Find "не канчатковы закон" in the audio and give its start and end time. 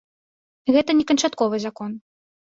1.01-1.91